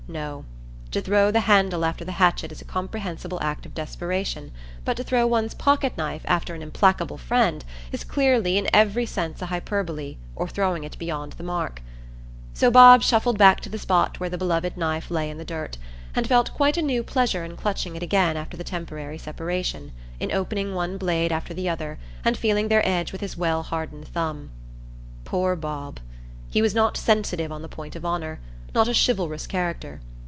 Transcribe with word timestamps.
No; 0.07 0.43
to 0.89 0.99
throw 0.99 1.31
the 1.31 1.39
handle 1.41 1.85
after 1.85 2.03
the 2.03 2.11
hatchet 2.11 2.51
is 2.51 2.59
a 2.59 2.65
comprehensible 2.65 3.39
act 3.41 3.65
of 3.65 3.73
desperation, 3.73 4.51
but 4.83 4.97
to 4.97 5.05
throw 5.05 5.25
one's 5.25 5.53
pocket 5.53 5.97
knife 5.97 6.23
after 6.25 6.53
an 6.53 6.61
implacable 6.61 7.17
friend 7.17 7.63
is 7.93 8.03
clearly 8.03 8.57
in 8.57 8.67
every 8.73 9.05
sense 9.05 9.41
a 9.41 9.45
hyperbole, 9.45 10.17
or 10.35 10.49
throwing 10.49 10.85
beyond 10.99 11.33
the 11.33 11.43
mark. 11.43 11.81
So 12.53 12.69
Bob 12.69 13.03
shuffled 13.03 13.37
back 13.37 13.61
to 13.61 13.69
the 13.69 13.77
spot 13.79 14.19
where 14.19 14.27
the 14.29 14.37
beloved 14.37 14.75
knife 14.75 15.09
lay 15.11 15.29
in 15.29 15.37
the 15.37 15.45
dirt, 15.45 15.77
and 16.13 16.27
felt 16.27 16.53
quite 16.53 16.75
a 16.75 16.81
new 16.81 17.03
pleasure 17.03 17.45
in 17.45 17.55
clutching 17.55 17.95
it 17.95 18.03
again 18.03 18.35
after 18.35 18.57
the 18.57 18.65
temporary 18.65 19.17
separation, 19.17 19.93
in 20.19 20.29
opening 20.33 20.75
one 20.75 20.97
blade 20.97 21.31
after 21.31 21.53
the 21.53 21.69
other, 21.69 21.97
and 22.25 22.35
feeling 22.35 22.67
their 22.67 22.85
edge 22.85 23.13
with 23.13 23.21
his 23.21 23.37
well 23.37 23.63
hardened 23.63 24.09
thumb. 24.09 24.49
Poor 25.23 25.55
Bob! 25.55 26.01
he 26.49 26.61
was 26.61 26.75
not 26.75 26.97
sensitive 26.97 27.49
on 27.49 27.61
the 27.61 27.69
point 27.69 27.95
of 27.95 28.05
honour, 28.05 28.41
not 28.73 28.87
a 28.87 28.93
chivalrous 28.95 29.47
character. 29.47 29.99